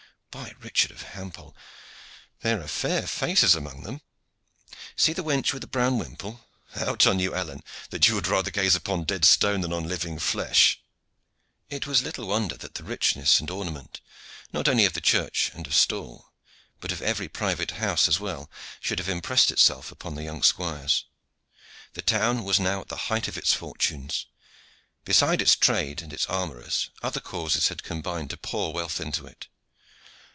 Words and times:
By 0.31 0.53
Richard 0.61 0.91
of 0.91 1.01
Hampole! 1.01 1.53
there 2.39 2.61
are 2.61 2.67
fair 2.67 3.05
faces 3.05 3.53
amongst 3.53 3.83
them. 3.83 3.99
See 4.95 5.11
the 5.11 5.25
wench 5.25 5.51
with 5.51 5.59
the 5.61 5.67
brown 5.67 5.97
whimple! 5.97 6.45
Out 6.73 7.05
on 7.05 7.19
you, 7.19 7.35
Alleyne, 7.35 7.61
that 7.89 8.07
you 8.07 8.15
would 8.15 8.27
rather 8.29 8.49
gaze 8.49 8.73
upon 8.73 9.03
dead 9.03 9.25
stone 9.25 9.59
than 9.59 9.73
on 9.73 9.89
living 9.89 10.17
flesh!" 10.19 10.79
It 11.69 11.85
was 11.85 12.01
little 12.01 12.25
wonder 12.29 12.55
that 12.55 12.75
the 12.75 12.83
richness 12.85 13.41
and 13.41 13.51
ornament, 13.51 13.99
not 14.53 14.69
only 14.69 14.85
of 14.85 14.99
church 15.03 15.51
and 15.53 15.67
of 15.67 15.75
stall, 15.75 16.31
but 16.79 16.93
of 16.93 17.01
every 17.01 17.27
private 17.27 17.71
house 17.71 18.07
as 18.07 18.21
well, 18.21 18.49
should 18.79 18.99
have 18.99 19.09
impressed 19.09 19.51
itself 19.51 19.91
upon 19.91 20.15
the 20.15 20.23
young 20.23 20.43
squires. 20.43 21.03
The 21.91 22.01
town 22.01 22.45
was 22.45 22.57
now 22.57 22.79
at 22.79 22.87
the 22.87 22.95
height 23.11 23.27
of 23.27 23.37
its 23.37 23.51
fortunes. 23.51 24.27
Besides 25.03 25.41
its 25.41 25.57
trade 25.57 26.01
and 26.01 26.13
its 26.13 26.25
armorers, 26.27 26.89
other 27.03 27.19
causes 27.19 27.67
had 27.67 27.83
combined 27.83 28.29
to 28.29 28.37
pour 28.37 28.71
wealth 28.71 29.01
into 29.01 29.27
it. 29.27 29.47